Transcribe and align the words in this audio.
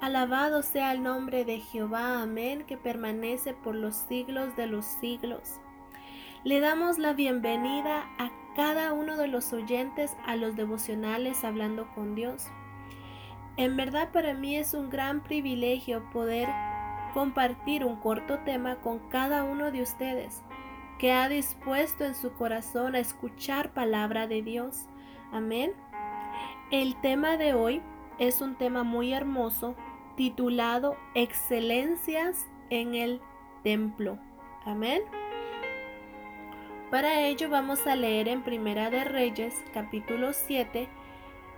Alabado 0.00 0.62
sea 0.62 0.92
el 0.92 1.02
nombre 1.02 1.44
de 1.44 1.58
Jehová, 1.58 2.22
amén, 2.22 2.64
que 2.64 2.76
permanece 2.76 3.52
por 3.52 3.74
los 3.74 3.96
siglos 3.96 4.54
de 4.54 4.68
los 4.68 4.84
siglos. 4.84 5.60
Le 6.44 6.60
damos 6.60 6.98
la 6.98 7.14
bienvenida 7.14 8.06
a 8.16 8.30
cada 8.54 8.92
uno 8.92 9.16
de 9.16 9.26
los 9.26 9.52
oyentes 9.52 10.16
a 10.24 10.36
los 10.36 10.54
devocionales 10.54 11.42
Hablando 11.42 11.88
con 11.96 12.14
Dios. 12.14 12.46
En 13.56 13.76
verdad 13.76 14.12
para 14.12 14.34
mí 14.34 14.56
es 14.56 14.72
un 14.72 14.88
gran 14.88 15.24
privilegio 15.24 16.08
poder 16.10 16.48
compartir 17.12 17.84
un 17.84 17.96
corto 17.96 18.38
tema 18.44 18.76
con 18.76 19.00
cada 19.08 19.42
uno 19.42 19.72
de 19.72 19.82
ustedes 19.82 20.44
que 21.00 21.10
ha 21.10 21.28
dispuesto 21.28 22.04
en 22.04 22.14
su 22.14 22.32
corazón 22.34 22.94
a 22.94 23.00
escuchar 23.00 23.74
palabra 23.74 24.28
de 24.28 24.42
Dios. 24.42 24.86
Amén. 25.32 25.72
El 26.70 26.94
tema 27.00 27.36
de 27.36 27.52
hoy 27.54 27.82
es 28.20 28.40
un 28.40 28.54
tema 28.54 28.84
muy 28.84 29.12
hermoso 29.12 29.74
titulado 30.18 30.96
Excelencias 31.14 32.48
en 32.70 32.96
el 32.96 33.20
Templo. 33.62 34.18
Amén. 34.64 35.02
Para 36.90 37.20
ello 37.20 37.48
vamos 37.48 37.86
a 37.86 37.94
leer 37.94 38.26
en 38.26 38.42
Primera 38.42 38.90
de 38.90 39.04
Reyes 39.04 39.54
capítulo 39.72 40.32
7 40.32 40.88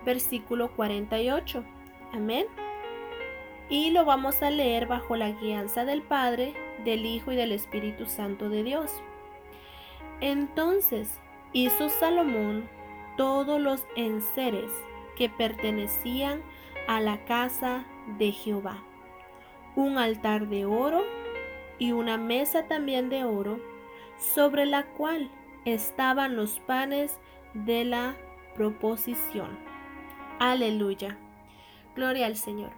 versículo 0.04 0.76
48. 0.76 1.64
Amén. 2.12 2.44
Y 3.70 3.92
lo 3.92 4.04
vamos 4.04 4.42
a 4.42 4.50
leer 4.50 4.86
bajo 4.86 5.16
la 5.16 5.30
guianza 5.30 5.86
del 5.86 6.02
Padre, 6.02 6.52
del 6.84 7.06
Hijo 7.06 7.32
y 7.32 7.36
del 7.36 7.52
Espíritu 7.52 8.04
Santo 8.04 8.50
de 8.50 8.62
Dios. 8.62 8.92
Entonces 10.20 11.18
hizo 11.54 11.88
Salomón 11.88 12.68
todos 13.16 13.58
los 13.58 13.86
enseres 13.96 14.70
que 15.16 15.30
pertenecían 15.30 16.42
a 16.88 17.00
la 17.00 17.24
casa 17.24 17.86
de 18.18 18.32
Jehová, 18.32 18.82
un 19.76 19.98
altar 19.98 20.48
de 20.48 20.66
oro 20.66 21.02
y 21.78 21.92
una 21.92 22.18
mesa 22.18 22.66
también 22.66 23.08
de 23.08 23.24
oro, 23.24 23.58
sobre 24.18 24.66
la 24.66 24.84
cual 24.84 25.30
estaban 25.64 26.36
los 26.36 26.60
panes 26.60 27.18
de 27.54 27.84
la 27.84 28.16
proposición. 28.54 29.58
Aleluya. 30.38 31.18
Gloria 31.94 32.26
al 32.26 32.36
Señor. 32.36 32.72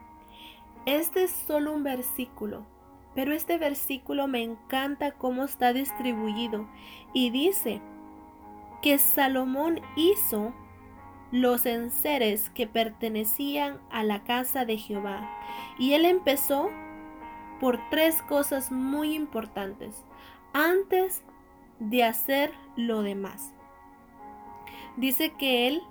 Este 0.87 1.25
es 1.25 1.31
solo 1.31 1.73
un 1.73 1.84
versículo, 1.84 2.67
pero 3.14 3.33
este 3.33 3.59
versículo 3.59 4.27
me 4.27 4.42
encanta 4.42 5.12
cómo 5.12 5.45
está 5.45 5.73
distribuido 5.73 6.67
y 7.12 7.31
dice 7.31 7.81
que 8.81 8.98
Salomón 8.98 9.81
hizo 9.95 10.53
los 11.33 11.64
enseres 11.66 12.50
que 12.50 12.66
pertenecían 12.66 13.80
a 13.91 14.05
la 14.05 14.22
casa 14.22 14.64
de 14.64 14.77
Jehová. 14.77 15.28
Y 15.78 15.94
él 15.94 16.05
empezó 16.05 16.70
por 17.58 17.80
tres 17.91 18.22
cosas 18.22 18.70
muy 18.70 19.14
importantes 19.14 20.05
antes 20.52 21.22
de 21.80 22.05
hacer 22.05 22.52
lo 22.77 23.02
demás. 23.02 23.55
Dice 24.97 25.33
que 25.33 25.66
él 25.66 25.83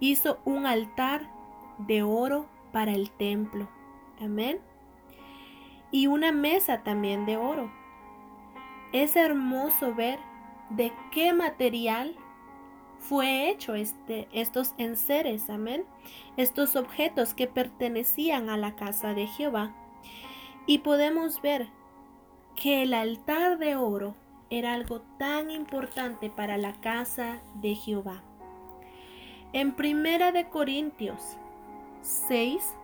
hizo 0.00 0.40
un 0.44 0.66
altar 0.66 1.30
de 1.78 2.02
oro 2.02 2.46
para 2.72 2.92
el 2.92 3.10
templo. 3.10 3.68
Amén. 4.20 4.58
Y 5.92 6.08
una 6.08 6.32
mesa 6.32 6.82
también 6.82 7.26
de 7.26 7.36
oro. 7.36 7.70
Es 8.92 9.14
hermoso 9.14 9.94
ver 9.94 10.18
de 10.70 10.92
qué 11.12 11.32
material 11.32 12.16
fue 13.08 13.50
hecho 13.50 13.74
este, 13.74 14.28
estos 14.32 14.74
enseres, 14.78 15.50
amén, 15.50 15.84
estos 16.38 16.74
objetos 16.74 17.34
que 17.34 17.46
pertenecían 17.46 18.48
a 18.48 18.56
la 18.56 18.76
casa 18.76 19.12
de 19.12 19.26
Jehová. 19.26 19.74
Y 20.66 20.78
podemos 20.78 21.42
ver 21.42 21.68
que 22.56 22.82
el 22.82 22.94
altar 22.94 23.58
de 23.58 23.76
oro 23.76 24.14
era 24.48 24.72
algo 24.72 25.02
tan 25.18 25.50
importante 25.50 26.30
para 26.30 26.56
la 26.56 26.72
casa 26.80 27.42
de 27.56 27.74
Jehová. 27.74 28.22
En 29.52 29.72
Primera 29.72 30.32
de 30.32 30.48
Corintios 30.48 31.36
6, 32.00 32.74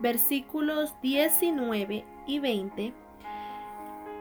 versículos 0.00 0.94
19 1.02 2.04
y 2.26 2.38
20, 2.38 2.92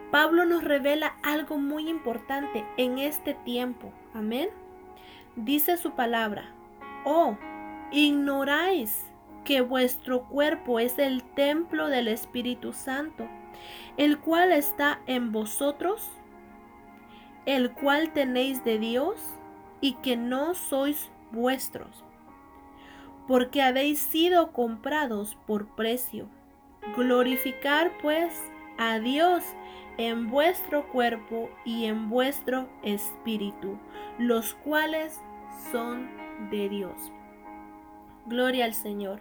Pablo 0.09 0.45
nos 0.45 0.63
revela 0.63 1.15
algo 1.21 1.57
muy 1.59 1.89
importante 1.89 2.65
en 2.77 2.97
este 2.97 3.35
tiempo. 3.35 3.93
Amén 4.13 4.49
dice 5.35 5.77
su 5.77 5.91
palabra, 5.91 6.53
oh, 7.05 7.37
ignoráis 7.91 9.07
que 9.43 9.61
vuestro 9.61 10.27
cuerpo 10.27 10.79
es 10.79 10.99
el 10.99 11.23
templo 11.23 11.87
del 11.87 12.07
Espíritu 12.07 12.73
Santo, 12.73 13.27
el 13.97 14.19
cual 14.19 14.51
está 14.51 15.01
en 15.07 15.31
vosotros, 15.31 16.09
el 17.45 17.71
cual 17.71 18.13
tenéis 18.13 18.63
de 18.63 18.77
Dios 18.77 19.19
y 19.81 19.93
que 19.93 20.15
no 20.15 20.53
sois 20.53 21.09
vuestros, 21.31 22.03
porque 23.27 23.61
habéis 23.61 23.99
sido 23.99 24.51
comprados 24.51 25.37
por 25.47 25.67
precio. 25.75 26.27
Glorificar 26.95 27.91
pues 28.01 28.33
a 28.77 28.99
Dios 28.99 29.43
en 29.97 30.29
vuestro 30.29 30.87
cuerpo 30.91 31.49
y 31.65 31.85
en 31.85 32.09
vuestro 32.09 32.69
espíritu, 32.83 33.77
los 34.21 34.53
cuales 34.53 35.19
son 35.71 36.07
de 36.51 36.69
Dios. 36.69 37.11
Gloria 38.27 38.65
al 38.65 38.75
Señor. 38.75 39.19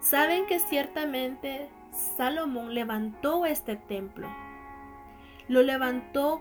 Saben 0.00 0.46
que 0.46 0.60
ciertamente 0.60 1.68
Salomón 2.16 2.72
levantó 2.72 3.44
este 3.44 3.76
templo. 3.76 4.26
Lo 5.46 5.62
levantó 5.62 6.40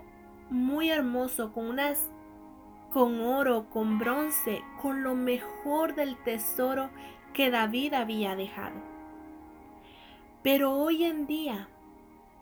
muy 0.49 0.89
hermoso 0.89 1.51
con 1.51 1.67
unas 1.67 2.09
con 2.89 3.19
oro, 3.19 3.69
con 3.69 3.99
bronce, 3.99 4.61
con 4.81 5.03
lo 5.03 5.13
mejor 5.13 5.93
del 5.93 6.15
tesoro 6.23 6.89
que 7.33 7.51
David 7.51 7.95
había 7.95 8.37
dejado. 8.37 8.81
Pero 10.41 10.71
hoy 10.71 11.03
en 11.03 11.27
día 11.27 11.67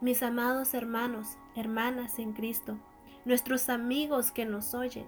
mis 0.01 0.21
amados 0.21 0.75
hermanos, 0.75 1.39
hermanas 1.55 2.19
en 2.19 2.33
Cristo, 2.33 2.77
nuestros 3.25 3.69
amigos 3.69 4.31
que 4.31 4.45
nos 4.45 4.73
oyen. 4.73 5.05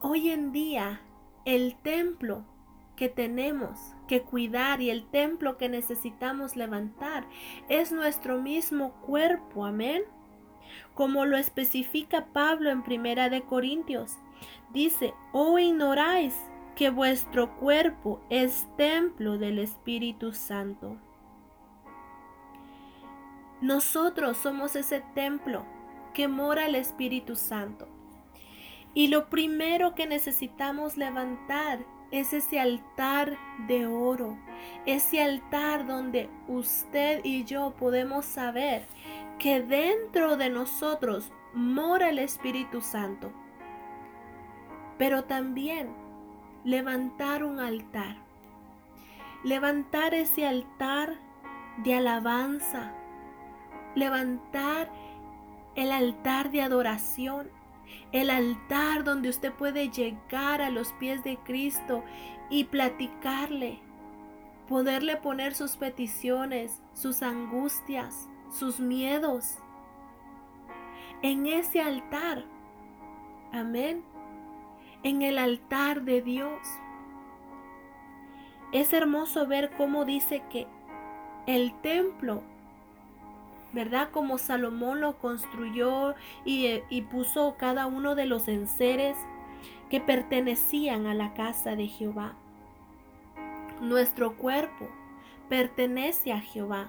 Hoy 0.00 0.30
en 0.30 0.52
día 0.52 1.00
el 1.44 1.76
templo 1.76 2.44
que 2.94 3.08
tenemos 3.08 3.94
que 4.06 4.22
cuidar 4.22 4.80
y 4.80 4.90
el 4.90 5.04
templo 5.06 5.56
que 5.56 5.68
necesitamos 5.68 6.56
levantar 6.56 7.26
es 7.68 7.92
nuestro 7.92 8.40
mismo 8.40 8.92
cuerpo, 9.06 9.64
amén. 9.64 10.02
Como 10.94 11.24
lo 11.24 11.36
especifica 11.36 12.26
Pablo 12.26 12.70
en 12.70 12.82
Primera 12.82 13.28
de 13.28 13.42
Corintios, 13.42 14.16
dice, 14.72 15.14
"Oh 15.32 15.58
ignoráis 15.58 16.34
que 16.76 16.90
vuestro 16.90 17.56
cuerpo 17.56 18.20
es 18.30 18.68
templo 18.76 19.38
del 19.38 19.58
Espíritu 19.58 20.32
Santo." 20.32 20.96
Nosotros 23.60 24.36
somos 24.36 24.76
ese 24.76 25.00
templo 25.14 25.64
que 26.14 26.28
mora 26.28 26.66
el 26.66 26.74
Espíritu 26.74 27.36
Santo. 27.36 27.88
Y 28.94 29.08
lo 29.08 29.28
primero 29.28 29.94
que 29.94 30.06
necesitamos 30.06 30.96
levantar 30.96 31.80
es 32.10 32.32
ese 32.32 32.58
altar 32.58 33.36
de 33.66 33.86
oro, 33.86 34.36
ese 34.86 35.22
altar 35.22 35.86
donde 35.86 36.28
usted 36.48 37.20
y 37.24 37.44
yo 37.44 37.74
podemos 37.78 38.24
saber 38.24 38.86
que 39.38 39.60
dentro 39.62 40.36
de 40.36 40.50
nosotros 40.50 41.32
mora 41.52 42.08
el 42.08 42.18
Espíritu 42.18 42.80
Santo. 42.80 43.30
Pero 44.96 45.24
también 45.24 45.90
levantar 46.64 47.44
un 47.44 47.60
altar, 47.60 48.16
levantar 49.44 50.14
ese 50.14 50.46
altar 50.46 51.14
de 51.84 51.94
alabanza, 51.94 52.92
levantar 53.94 54.90
el 55.78 55.92
altar 55.92 56.50
de 56.50 56.60
adoración, 56.60 57.48
el 58.10 58.30
altar 58.30 59.04
donde 59.04 59.28
usted 59.28 59.52
puede 59.52 59.90
llegar 59.90 60.60
a 60.60 60.70
los 60.70 60.92
pies 60.94 61.22
de 61.22 61.36
Cristo 61.36 62.02
y 62.50 62.64
platicarle, 62.64 63.78
poderle 64.68 65.18
poner 65.18 65.54
sus 65.54 65.76
peticiones, 65.76 66.82
sus 66.94 67.22
angustias, 67.22 68.28
sus 68.50 68.80
miedos. 68.80 69.58
En 71.22 71.46
ese 71.46 71.80
altar, 71.80 72.44
amén, 73.52 74.02
en 75.04 75.22
el 75.22 75.38
altar 75.38 76.02
de 76.02 76.22
Dios. 76.22 76.58
Es 78.72 78.92
hermoso 78.92 79.46
ver 79.46 79.70
cómo 79.76 80.04
dice 80.04 80.42
que 80.50 80.66
el 81.46 81.72
templo 81.82 82.42
¿verdad? 83.72 84.10
Como 84.10 84.38
Salomón 84.38 85.00
lo 85.00 85.18
construyó 85.18 86.14
y, 86.44 87.02
puso 87.10 87.56
cada 87.58 87.86
uno 87.86 88.14
de 88.14 88.26
los 88.26 88.48
enseres 88.48 89.16
que 89.90 90.00
pertenecían 90.00 91.06
a 91.06 91.14
la 91.14 91.34
casa 91.34 91.76
de 91.76 91.86
Jehová. 91.86 92.34
Nuestro 93.80 94.36
cuerpo 94.36 94.88
pertenece 95.48 96.32
a 96.32 96.40
Jehová 96.40 96.88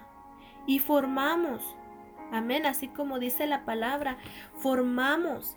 y 0.66 0.80
formamos, 0.80 1.76
amén, 2.32 2.66
así 2.66 2.88
como 2.88 3.20
dice 3.20 3.46
la 3.48 3.66
palabra, 3.66 4.18
formamos 4.58 5.56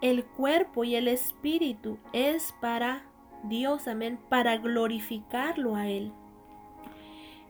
el 0.00 0.24
cuerpo 0.24 0.84
y 0.84 0.94
el 0.94 1.08
espíritu 1.08 1.98
es 2.12 2.54
para 2.60 3.02
Dios, 3.44 3.88
amén, 3.88 4.18
para 4.28 4.56
glorificarlo 4.58 5.76
a 5.76 5.88
Él. 5.88 6.12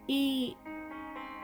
Y 0.07 0.57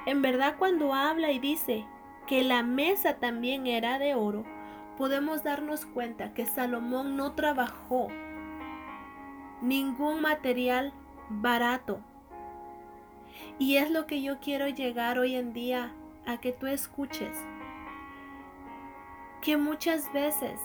en 0.06 0.22
verdad 0.22 0.56
cuando 0.58 0.94
habla 0.94 1.32
y 1.32 1.38
dice 1.38 1.86
que 2.26 2.42
la 2.42 2.62
mesa 2.62 3.16
también 3.16 3.66
era 3.66 3.98
de 3.98 4.14
oro, 4.14 4.44
podemos 4.96 5.42
darnos 5.42 5.86
cuenta 5.86 6.32
que 6.34 6.46
Salomón 6.46 7.16
no 7.16 7.32
trabajó 7.32 8.08
ningún 9.60 10.20
material 10.20 10.92
barato. 11.28 12.00
Y 13.58 13.76
es 13.76 13.90
lo 13.90 14.06
que 14.06 14.22
yo 14.22 14.38
quiero 14.40 14.68
llegar 14.68 15.18
hoy 15.18 15.34
en 15.34 15.52
día 15.52 15.92
a 16.26 16.38
que 16.38 16.52
tú 16.52 16.66
escuches. 16.66 17.36
Que 19.40 19.56
muchas 19.56 20.12
veces 20.12 20.60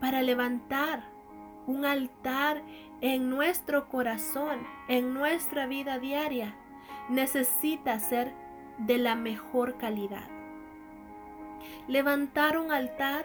para 0.00 0.22
levantar 0.22 1.04
un 1.66 1.84
altar 1.84 2.62
en 3.00 3.30
nuestro 3.30 3.88
corazón, 3.88 4.66
en 4.88 5.14
nuestra 5.14 5.66
vida 5.66 5.98
diaria, 5.98 6.54
necesita 7.10 7.98
ser 7.98 8.32
de 8.78 8.98
la 8.98 9.14
mejor 9.14 9.76
calidad. 9.76 10.28
Levantar 11.88 12.56
un 12.56 12.72
altar 12.72 13.24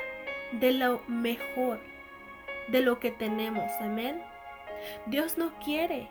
de 0.60 0.74
lo 0.74 1.02
mejor, 1.08 1.80
de 2.68 2.82
lo 2.82 3.00
que 3.00 3.12
tenemos, 3.12 3.72
amén. 3.80 4.22
Dios 5.06 5.38
no 5.38 5.54
quiere 5.60 6.10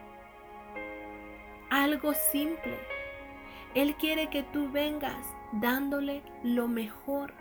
algo 1.71 2.15
simple. 2.15 2.79
Él 3.75 3.97
quiere 3.97 4.29
que 4.31 4.43
tú 4.43 4.71
vengas 4.71 5.27
dándole 5.53 6.23
lo 6.43 6.69
mejor 6.69 7.35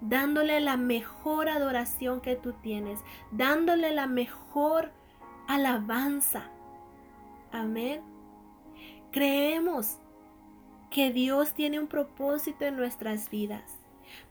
dándole 0.00 0.60
la 0.60 0.76
mejor 0.76 1.48
adoración 1.48 2.20
que 2.20 2.36
tú 2.36 2.54
tienes, 2.54 3.00
dándole 3.30 3.92
la 3.92 4.06
mejor 4.06 4.92
alabanza. 5.46 6.44
Amén. 7.52 8.00
Creemos 9.10 9.98
que 10.90 11.12
Dios 11.12 11.54
tiene 11.54 11.78
un 11.78 11.86
propósito 11.86 12.64
en 12.64 12.76
nuestras 12.76 13.30
vidas. 13.30 13.78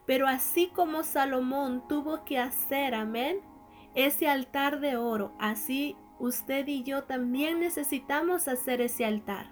Pero 0.05 0.27
así 0.27 0.67
como 0.67 1.03
Salomón 1.03 1.87
tuvo 1.87 2.25
que 2.25 2.37
hacer, 2.37 2.95
amén, 2.95 3.39
ese 3.95 4.27
altar 4.27 4.79
de 4.79 4.97
oro, 4.97 5.33
así 5.39 5.95
usted 6.19 6.67
y 6.67 6.83
yo 6.83 7.03
también 7.03 7.59
necesitamos 7.59 8.47
hacer 8.47 8.81
ese 8.81 9.05
altar. 9.05 9.47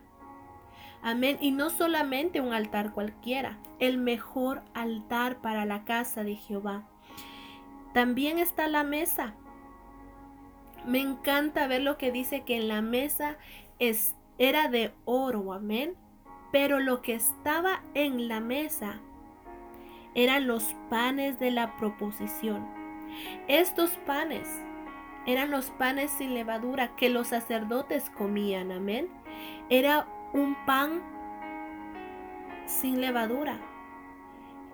Amén. 1.02 1.38
Y 1.40 1.52
no 1.52 1.70
solamente 1.70 2.42
un 2.42 2.54
altar 2.54 2.92
cualquiera, 2.92 3.58
el 3.80 3.98
mejor 3.98 4.62
altar 4.74 5.38
para 5.38 5.66
la 5.66 5.86
casa 5.86 6.24
de 6.24 6.36
Jehová. 6.36 6.88
También 7.94 8.40
está 8.40 8.68
la 8.68 8.84
mesa. 8.84 9.34
Me 10.86 11.00
encanta 11.00 11.68
ver 11.68 11.82
lo 11.82 11.98
que 11.98 12.12
dice 12.12 12.42
que 12.42 12.58
en 12.58 12.68
la 12.68 12.82
mesa 12.82 13.38
es, 13.80 14.16
era 14.38 14.68
de 14.68 14.94
oro, 15.06 15.54
amén. 15.54 15.95
Pero 16.51 16.80
lo 16.80 17.01
que 17.01 17.13
estaba 17.13 17.81
en 17.94 18.28
la 18.28 18.39
mesa 18.39 19.00
eran 20.16 20.48
los 20.48 20.75
panes 20.89 21.39
de 21.39 21.51
la 21.51 21.75
proposición. 21.78 22.66
Estos 23.48 23.92
panes 24.06 24.48
eran 25.25 25.51
los 25.51 25.72
panes 25.72 26.10
sin 26.12 26.34
levadura 26.34 26.95
que 26.95 27.10
los 27.10 27.28
sacerdotes 27.28 28.10
comían, 28.10 28.72
amén. 28.72 29.10
Era 29.69 30.07
un 30.34 30.56
pan 30.66 31.01
sin 32.66 33.01
levadura. 33.01 33.60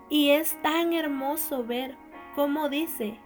Y 0.10 0.30
es 0.30 0.62
tan 0.62 0.94
hermoso 0.94 1.64
ver 1.64 1.98
cómo 2.36 2.70
dice 2.70 3.18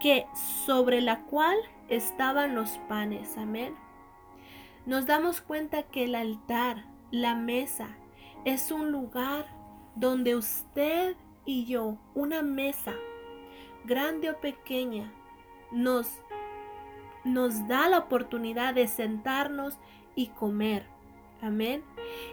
que 0.00 0.26
sobre 0.66 1.00
la 1.00 1.20
cual 1.22 1.56
estaban 1.88 2.54
los 2.54 2.78
panes. 2.88 3.38
Amén. 3.38 3.74
Nos 4.86 5.06
damos 5.06 5.40
cuenta 5.40 5.84
que 5.84 6.04
el 6.04 6.14
altar, 6.14 6.84
la 7.10 7.34
mesa, 7.34 7.96
es 8.44 8.72
un 8.72 8.90
lugar 8.90 9.46
donde 9.94 10.34
usted 10.34 11.16
y 11.44 11.66
yo, 11.66 11.98
una 12.14 12.42
mesa, 12.42 12.94
grande 13.84 14.30
o 14.30 14.40
pequeña, 14.40 15.12
nos, 15.70 16.08
nos 17.24 17.66
da 17.68 17.88
la 17.88 17.98
oportunidad 17.98 18.74
de 18.74 18.88
sentarnos 18.88 19.78
y 20.14 20.28
comer. 20.28 20.86
Amén. 21.40 21.82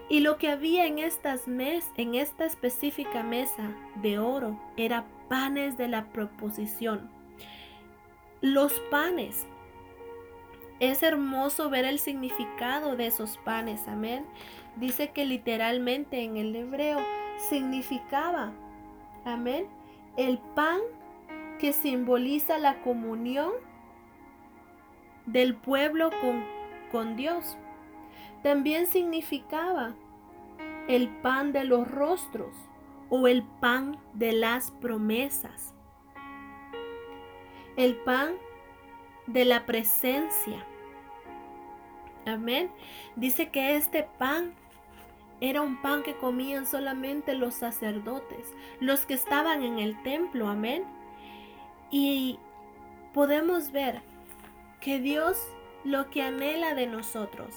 Y 0.07 0.19
lo 0.19 0.37
que 0.37 0.49
había 0.49 0.85
en 0.85 0.99
estas 0.99 1.47
mes, 1.47 1.85
en 1.97 2.13
esta 2.15 2.45
específica 2.45 3.23
mesa 3.23 3.71
de 4.01 4.19
oro, 4.19 4.59
era 4.77 5.05
panes 5.29 5.77
de 5.77 5.87
la 5.87 6.11
proposición. 6.11 7.09
Los 8.41 8.73
panes. 8.91 9.47
Es 10.79 11.03
hermoso 11.03 11.69
ver 11.69 11.85
el 11.85 11.99
significado 11.99 12.95
de 12.95 13.07
esos 13.07 13.37
panes. 13.37 13.87
Amén. 13.87 14.25
Dice 14.75 15.09
que 15.11 15.25
literalmente 15.25 16.23
en 16.23 16.37
el 16.37 16.55
hebreo 16.55 16.99
significaba, 17.49 18.53
amén, 19.25 19.67
el 20.17 20.37
pan 20.55 20.79
que 21.59 21.73
simboliza 21.73 22.57
la 22.57 22.81
comunión 22.81 23.51
del 25.25 25.55
pueblo 25.55 26.09
con, 26.21 26.43
con 26.91 27.15
Dios 27.15 27.57
también 28.41 28.87
significaba 28.87 29.95
el 30.87 31.09
pan 31.21 31.51
de 31.51 31.65
los 31.65 31.89
rostros 31.89 32.55
o 33.09 33.27
el 33.27 33.43
pan 33.43 33.97
de 34.13 34.31
las 34.33 34.71
promesas, 34.71 35.73
el 37.75 37.95
pan 37.97 38.33
de 39.33 39.45
la 39.45 39.65
presencia. 39.65 40.65
Amén. 42.25 42.69
Dice 43.15 43.49
que 43.49 43.75
este 43.75 44.03
pan 44.17 44.53
era 45.41 45.61
un 45.61 45.81
pan 45.81 46.03
que 46.03 46.15
comían 46.15 46.65
solamente 46.65 47.33
los 47.33 47.55
sacerdotes, 47.55 48.53
los 48.79 49.05
que 49.05 49.13
estaban 49.13 49.63
en 49.63 49.79
el 49.79 50.01
templo. 50.03 50.47
Amén. 50.47 50.83
Y 51.91 52.39
podemos 53.13 53.71
ver 53.71 54.01
que 54.81 54.99
Dios 54.99 55.37
lo 55.83 56.09
que 56.09 56.21
anhela 56.21 56.75
de 56.75 56.87
nosotros 56.87 57.55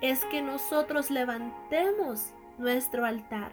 es 0.00 0.24
que 0.26 0.42
nosotros 0.42 1.10
levantemos 1.10 2.34
nuestro 2.58 3.06
altar 3.06 3.52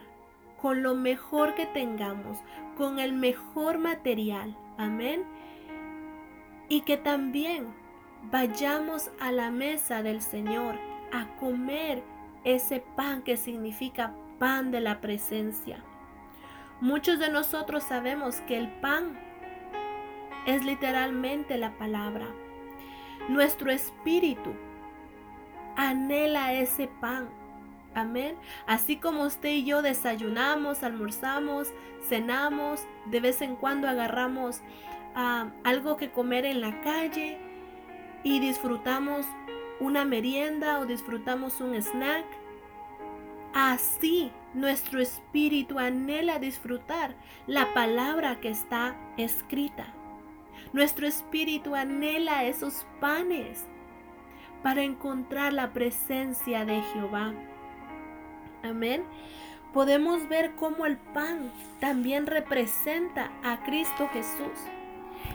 con 0.60 0.82
lo 0.82 0.94
mejor 0.94 1.54
que 1.54 1.66
tengamos, 1.66 2.38
con 2.76 2.98
el 2.98 3.12
mejor 3.12 3.78
material. 3.78 4.56
Amén. 4.78 5.24
Y 6.68 6.82
que 6.82 6.96
también 6.96 7.66
vayamos 8.30 9.10
a 9.20 9.32
la 9.32 9.50
mesa 9.50 10.02
del 10.02 10.22
Señor 10.22 10.76
a 11.12 11.26
comer 11.36 12.02
ese 12.44 12.80
pan 12.96 13.22
que 13.22 13.36
significa 13.36 14.14
pan 14.38 14.70
de 14.70 14.80
la 14.80 15.00
presencia. 15.00 15.82
Muchos 16.80 17.18
de 17.18 17.30
nosotros 17.30 17.84
sabemos 17.84 18.36
que 18.42 18.58
el 18.58 18.68
pan 18.80 19.18
es 20.46 20.64
literalmente 20.64 21.56
la 21.56 21.72
palabra. 21.78 22.26
Nuestro 23.28 23.70
espíritu 23.70 24.52
anhela 25.76 26.52
ese 26.52 26.88
pan. 27.00 27.28
Amén. 27.94 28.36
Así 28.66 28.96
como 28.96 29.22
usted 29.22 29.50
y 29.50 29.64
yo 29.64 29.80
desayunamos, 29.80 30.82
almorzamos, 30.82 31.72
cenamos, 32.08 32.86
de 33.06 33.20
vez 33.20 33.40
en 33.40 33.56
cuando 33.56 33.88
agarramos 33.88 34.62
algo 35.14 35.96
que 35.96 36.10
comer 36.10 36.44
en 36.44 36.60
la 36.60 36.80
calle 36.80 37.38
y 38.22 38.40
disfrutamos 38.40 39.26
una 39.80 40.04
merienda 40.04 40.78
o 40.78 40.86
disfrutamos 40.86 41.60
un 41.60 41.74
snack. 41.74 42.24
Así 43.52 44.32
nuestro 44.54 45.00
espíritu 45.00 45.78
anhela 45.78 46.38
disfrutar 46.38 47.14
la 47.46 47.72
palabra 47.74 48.40
que 48.40 48.48
está 48.48 48.96
escrita. 49.16 49.86
Nuestro 50.72 51.06
espíritu 51.06 51.74
anhela 51.74 52.44
esos 52.44 52.86
panes 53.00 53.66
para 54.62 54.82
encontrar 54.82 55.52
la 55.52 55.72
presencia 55.72 56.64
de 56.64 56.80
Jehová. 56.80 57.32
Amén. 58.62 59.04
Podemos 59.72 60.28
ver 60.28 60.54
cómo 60.54 60.86
el 60.86 60.96
pan 60.96 61.52
también 61.80 62.26
representa 62.26 63.30
a 63.42 63.62
Cristo 63.64 64.08
Jesús. 64.12 64.58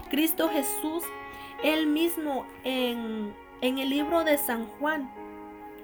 Cristo 0.10 0.50
Jesús, 0.50 1.04
él 1.64 1.88
mismo 1.88 2.46
en, 2.64 3.34
en 3.62 3.78
el 3.78 3.90
libro 3.90 4.24
de 4.24 4.38
San 4.38 4.66
Juan, 4.66 5.10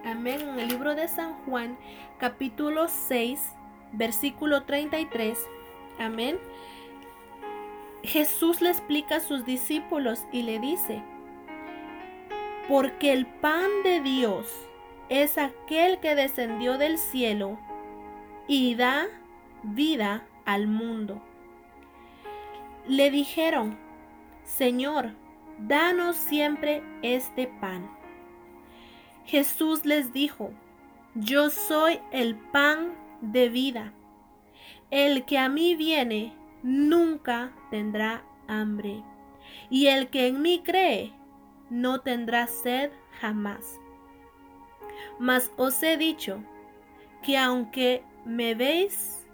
amén, 0.03 0.41
en 0.41 0.59
el 0.59 0.69
libro 0.69 0.95
de 0.95 1.07
San 1.07 1.33
Juan, 1.45 1.77
capítulo 2.17 2.87
6, 2.87 3.39
versículo 3.91 4.63
33, 4.63 5.37
amén. 5.99 6.39
Jesús 8.03 8.61
le 8.61 8.69
explica 8.69 9.17
a 9.17 9.19
sus 9.19 9.45
discípulos 9.45 10.23
y 10.31 10.43
le 10.43 10.59
dice, 10.59 11.01
porque 12.67 13.13
el 13.13 13.25
pan 13.25 13.69
de 13.83 14.01
Dios 14.01 14.53
es 15.09 15.37
aquel 15.37 15.99
que 15.99 16.15
descendió 16.15 16.77
del 16.77 16.97
cielo 16.97 17.59
y 18.47 18.75
da 18.75 19.07
vida 19.63 20.25
al 20.45 20.67
mundo. 20.67 21.21
Le 22.87 23.09
dijeron, 23.11 23.77
Señor, 24.45 25.11
danos 25.59 26.15
siempre 26.15 26.83
este 27.01 27.47
pan. 27.47 27.89
Jesús 29.25 29.85
les 29.85 30.13
dijo, 30.13 30.51
yo 31.15 31.49
soy 31.49 31.99
el 32.11 32.35
pan 32.35 32.93
de 33.21 33.49
vida. 33.49 33.91
El 34.91 35.25
que 35.25 35.39
a 35.39 35.49
mí 35.49 35.75
viene 35.75 36.33
nunca 36.61 37.51
tendrá 37.71 38.23
hambre, 38.47 39.03
y 39.69 39.87
el 39.87 40.09
que 40.09 40.27
en 40.27 40.41
mí 40.41 40.61
cree 40.63 41.11
no 41.69 42.01
tendrá 42.01 42.45
sed 42.45 42.91
jamás. 43.19 43.79
Mas 45.17 45.51
os 45.57 45.81
he 45.81 45.97
dicho 45.97 46.43
que 47.23 47.37
aunque 47.37 48.03
me 48.25 48.53
veis, 48.53 49.27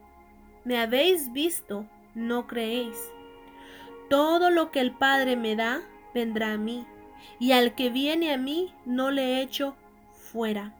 me 0.63 0.79
habéis 0.79 1.31
visto, 1.33 1.85
no 2.15 2.47
creéis. 2.47 3.11
Todo 4.11 4.49
lo 4.49 4.71
que 4.71 4.81
el 4.81 4.91
Padre 4.91 5.37
me 5.37 5.55
da, 5.55 5.83
vendrá 6.13 6.51
a 6.51 6.57
mí, 6.57 6.85
y 7.39 7.53
al 7.53 7.75
que 7.75 7.89
viene 7.89 8.33
a 8.33 8.37
mí, 8.37 8.75
no 8.83 9.09
le 9.09 9.41
echo 9.41 9.77
fuera. 10.11 10.75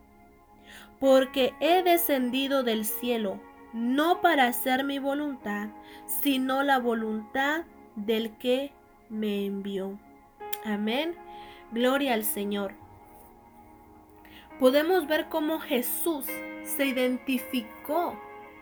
Porque 1.00 1.53
he 1.61 1.81
descendido 1.81 2.63
del 2.63 2.83
cielo, 2.83 3.39
no 3.71 4.19
para 4.19 4.47
hacer 4.47 4.83
mi 4.83 5.00
voluntad, 5.00 5.69
sino 6.05 6.61
la 6.63 6.77
voluntad 6.77 7.61
del 7.95 8.35
que 8.35 8.73
me 9.07 9.45
envió. 9.45 9.97
Amén. 10.65 11.15
Gloria 11.71 12.15
al 12.15 12.25
Señor. 12.25 12.73
Podemos 14.59 15.07
ver 15.07 15.29
cómo 15.29 15.61
Jesús 15.61 16.25
se 16.65 16.85
identificó 16.85 18.13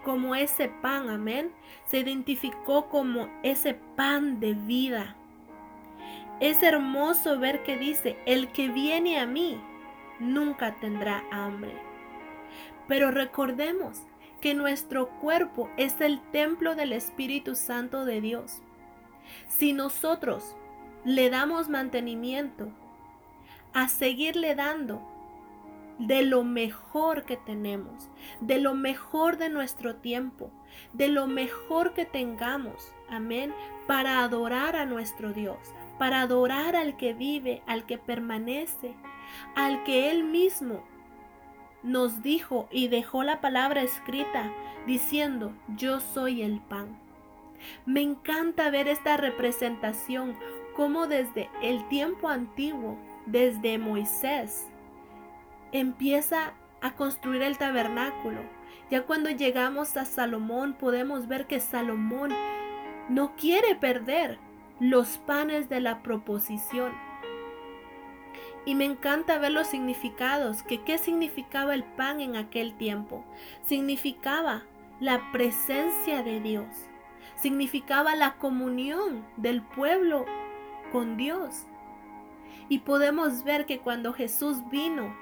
como 0.04 0.36
ese 0.36 0.70
pan, 0.70 1.10
amén. 1.10 1.52
Se 1.86 2.00
identificó 2.00 2.90
como 2.90 3.30
ese 3.44 3.74
pan 3.96 4.40
de 4.40 4.54
vida. 4.54 5.16
Es 6.40 6.64
hermoso 6.64 7.40
ver 7.40 7.64
que 7.64 7.78
dice, 7.78 8.18
el 8.26 8.52
que 8.52 8.70
viene 8.70 9.20
a 9.20 9.26
mí 9.26 9.60
nunca 10.20 10.76
tendrá 10.76 11.24
hambre. 11.32 11.74
Pero 12.88 13.12
recordemos 13.12 14.04
que 14.42 14.54
nuestro 14.54 15.10
cuerpo 15.20 15.70
es 15.78 16.00
el 16.00 16.22
templo 16.32 16.76
del 16.76 16.94
Espíritu 16.94 17.56
Santo 17.56 18.06
de 18.06 18.22
Dios. 18.22 18.62
Si 19.48 19.74
nosotros 19.74 20.56
le 21.04 21.30
damos 21.30 21.70
mantenimiento, 21.70 22.70
a 23.74 23.88
seguirle 23.88 24.56
dando 24.56 25.02
de 26.00 26.24
lo 26.24 26.44
mejor 26.44 27.26
que 27.26 27.38
tenemos, 27.38 28.10
de 28.40 28.60
lo 28.60 28.74
mejor 28.74 29.38
de 29.38 29.50
nuestro 29.50 29.98
tiempo, 29.98 30.50
de 30.94 31.10
lo 31.10 31.28
mejor 31.28 31.94
que 31.94 32.06
tengamos, 32.06 32.94
amén, 33.10 33.54
para 33.86 34.24
adorar 34.24 34.76
a 34.76 34.86
nuestro 34.86 35.34
Dios, 35.34 35.58
para 35.98 36.22
adorar 36.22 36.76
al 36.76 36.96
que 36.96 37.14
vive, 37.14 37.62
al 37.68 37.86
que 37.86 37.98
permanece, 37.98 38.96
al 39.56 39.84
que 39.84 40.10
Él 40.10 40.24
mismo 40.24 40.84
nos 41.84 42.24
dijo 42.24 42.68
y 42.72 42.88
dejó 42.88 43.24
la 43.24 43.42
palabra 43.42 43.84
escrita 43.84 44.52
diciendo, 44.88 45.54
yo 45.76 46.00
soy 46.00 46.42
el 46.42 46.62
pan. 46.62 46.98
Me 47.86 48.02
encanta 48.02 48.70
ver 48.70 48.88
esta 48.88 49.18
representación, 49.18 50.38
como 50.76 51.08
desde 51.08 51.50
el 51.62 51.86
tiempo 51.90 52.30
antiguo, 52.30 52.98
desde 53.26 53.78
Moisés, 53.78 54.70
empieza 55.72 56.54
a 56.82 56.96
construir 56.96 57.42
el 57.42 57.58
tabernáculo. 57.58 58.42
Ya 58.90 59.04
cuando 59.04 59.30
llegamos 59.30 59.98
a 59.98 60.06
Salomón 60.06 60.74
podemos 60.74 61.28
ver 61.28 61.46
que 61.48 61.60
Salomón 61.60 62.32
no 63.10 63.36
quiere 63.36 63.76
perder 63.76 64.40
los 64.80 65.18
panes 65.20 65.70
de 65.70 65.82
la 65.82 66.02
proposición. 66.02 66.94
Y 68.66 68.76
me 68.76 68.86
encanta 68.86 69.40
ver 69.40 69.52
los 69.52 69.68
significados, 69.68 70.64
que 70.64 70.82
qué 70.84 70.98
significaba 70.98 71.74
el 71.74 71.84
pan 71.84 72.22
en 72.22 72.36
aquel 72.36 72.76
tiempo. 72.76 73.26
Significaba 73.66 74.64
la 75.00 75.32
presencia 75.32 76.24
de 76.24 76.40
Dios. 76.40 76.68
Significaba 77.36 78.16
la 78.16 78.36
comunión 78.36 79.26
del 79.38 79.62
pueblo 79.62 80.26
con 80.92 81.18
Dios. 81.18 81.66
Y 82.68 82.80
podemos 82.80 83.44
ver 83.44 83.66
que 83.66 83.80
cuando 83.80 84.14
Jesús 84.14 84.58
vino 84.70 85.16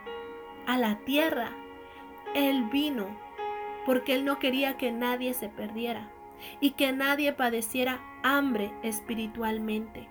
a 0.67 0.77
la 0.77 0.99
tierra, 0.99 1.49
Él 2.35 2.65
vino 2.65 3.07
porque 3.85 4.13
Él 4.13 4.25
no 4.25 4.37
quería 4.37 4.77
que 4.77 4.91
nadie 4.91 5.33
se 5.33 5.47
perdiera 5.49 6.11
y 6.59 6.71
que 6.71 6.91
nadie 6.91 7.31
padeciera 7.33 8.01
hambre 8.21 8.71
espiritualmente. 8.83 10.09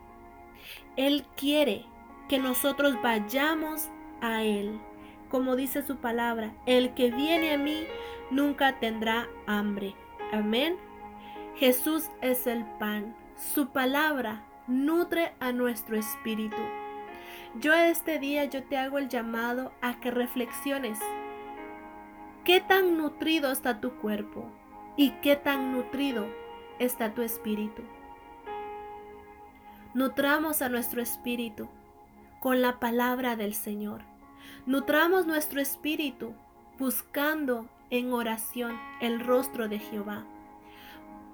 Él 0.97 1.27
quiere 1.37 1.85
que 2.29 2.39
nosotros 2.39 2.97
vayamos 3.03 3.91
a 4.21 4.43
Él. 4.43 4.81
Como 5.29 5.57
dice 5.57 5.83
su 5.83 5.97
palabra, 5.99 6.55
el 6.65 6.95
que 6.95 7.11
viene 7.11 7.53
a 7.53 7.59
mí 7.59 7.85
nunca 8.31 8.79
tendrá 8.81 9.29
hambre. 9.47 9.95
Amén. 10.33 10.77
Jesús 11.57 12.09
es 12.23 12.47
el 12.47 12.65
pan. 12.79 13.15
Su 13.37 13.69
palabra 13.69 14.47
nutre 14.67 15.35
a 15.39 15.53
nuestro 15.53 15.97
espíritu. 15.97 16.57
Yo 17.61 17.73
este 17.73 18.19
día 18.19 18.45
yo 18.45 18.65
te 18.65 18.77
hago 18.77 18.99
el 18.99 19.09
llamado 19.09 19.73
a 19.81 19.99
que 19.99 20.11
reflexiones. 20.11 20.99
¿Qué 22.45 22.61
tan 22.61 22.99
nutrido 22.99 23.51
está 23.51 23.81
tu 23.81 23.93
cuerpo? 23.95 24.45
¿Y 24.97 25.13
qué 25.23 25.37
tan 25.37 25.73
nutrido 25.73 26.27
está 26.79 27.15
tu 27.15 27.23
espíritu? 27.23 27.83
Nutramos 29.95 30.61
a 30.61 30.69
nuestro 30.69 31.01
espíritu 31.01 31.69
con 32.41 32.61
la 32.61 32.79
palabra 32.79 33.37
del 33.37 33.55
Señor. 33.55 34.03
Nutramos 34.67 35.27
nuestro 35.27 35.61
espíritu 35.61 36.35
buscando 36.79 37.71
en 37.89 38.13
oración 38.13 38.79
el 39.01 39.21
rostro 39.21 39.69
de 39.69 39.79
Jehová. 39.79 40.27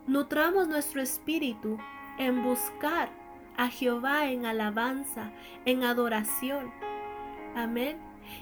Nutramos 0.07 0.69
nuestro 0.69 1.03
espíritu 1.03 1.79
en 2.19 2.45
buscar 2.45 3.22
a 3.57 3.69
Jehová 3.69 4.31
en 4.31 4.47
alabanza, 4.47 5.31
en 5.65 5.85
adoración. 5.85 6.73
Amén. 7.55 7.99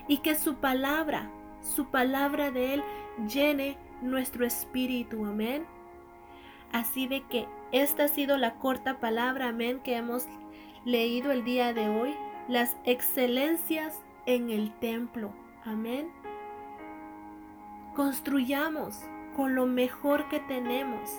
Y 0.09 0.19
que 0.19 0.35
su 0.35 0.57
palabra, 0.57 1.31
su 1.61 1.87
palabra 1.87 2.51
de 2.51 2.75
Él 2.75 2.85
llene 3.29 3.77
nuestro 4.03 4.47
espíritu. 4.47 5.25
Amén. 5.25 5.67
Así 6.73 7.07
de 7.07 7.23
que 7.23 7.47
esta 7.73 8.05
ha 8.05 8.09
sido 8.09 8.37
la 8.37 8.55
corta 8.55 9.01
palabra, 9.01 9.49
amén, 9.49 9.81
que 9.81 9.97
hemos 9.97 10.27
leído 10.85 11.33
el 11.33 11.45
día 11.45 11.73
de 11.73 11.89
hoy. 11.89 12.15
Las 12.49 12.77
excelencias 12.85 14.01
en 14.27 14.51
el 14.51 14.73
templo. 14.79 15.33
Amén. 15.65 16.11
Construyamos 17.95 19.01
con 19.37 19.55
lo 19.55 19.67
mejor 19.67 20.29
que 20.29 20.41
tenemos 20.41 21.11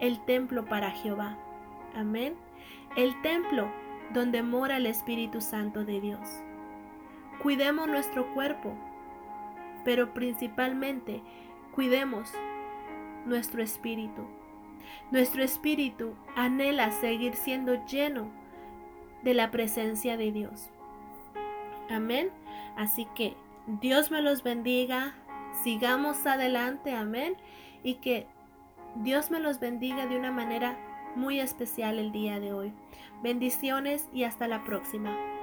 el 0.00 0.20
templo 0.24 0.64
para 0.64 0.90
Jehová. 0.90 1.38
Amén 1.94 2.34
el 2.96 3.20
templo 3.22 3.70
donde 4.12 4.42
mora 4.42 4.76
el 4.76 4.86
Espíritu 4.86 5.40
Santo 5.40 5.84
de 5.84 6.00
Dios. 6.00 6.42
Cuidemos 7.42 7.88
nuestro 7.88 8.32
cuerpo, 8.34 8.74
pero 9.84 10.14
principalmente 10.14 11.22
cuidemos 11.74 12.32
nuestro 13.26 13.62
espíritu. 13.62 14.22
Nuestro 15.10 15.42
espíritu 15.42 16.14
anhela 16.36 16.90
seguir 16.90 17.34
siendo 17.34 17.84
lleno 17.86 18.30
de 19.22 19.34
la 19.34 19.50
presencia 19.50 20.16
de 20.16 20.32
Dios. 20.32 20.70
Amén. 21.90 22.30
Así 22.76 23.06
que 23.14 23.34
Dios 23.66 24.10
me 24.10 24.20
los 24.20 24.42
bendiga. 24.42 25.14
Sigamos 25.62 26.26
adelante. 26.26 26.94
Amén. 26.94 27.36
Y 27.82 27.94
que 27.94 28.26
Dios 28.96 29.30
me 29.30 29.40
los 29.40 29.60
bendiga 29.60 30.06
de 30.06 30.16
una 30.16 30.30
manera 30.30 30.78
muy 31.16 31.40
especial 31.40 31.98
el 31.98 32.12
día 32.12 32.40
de 32.40 32.52
hoy. 32.52 32.72
Bendiciones 33.22 34.08
y 34.12 34.24
hasta 34.24 34.48
la 34.48 34.64
próxima. 34.64 35.33